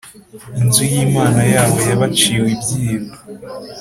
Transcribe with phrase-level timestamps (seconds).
[0.61, 3.07] Inzu y’Imana yabo y’abaciwe ibyiru